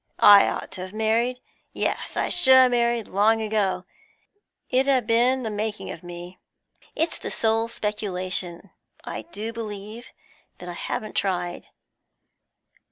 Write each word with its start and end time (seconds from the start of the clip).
I 0.17 0.47
ought 0.47 0.71
to 0.71 0.81
have 0.81 0.93
married; 0.93 1.41
yes, 1.73 2.17
I 2.17 2.29
should 2.29 2.55
ha' 2.55 2.71
married 2.71 3.07
long 3.07 3.39
ago; 3.39 3.85
it 4.67 4.87
'ud 4.87 5.03
a' 5.03 5.05
been 5.05 5.43
the 5.43 5.51
making 5.51 5.91
of 5.91 6.01
me. 6.01 6.39
It's 6.95 7.19
the 7.19 7.29
sole 7.29 7.67
speculation, 7.67 8.71
I 9.03 9.21
do 9.31 9.53
believe, 9.53 10.07
that 10.57 10.67
I 10.67 10.73
haven't 10.73 11.13
tried. 11.13 11.67